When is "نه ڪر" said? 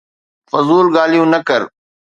1.33-1.61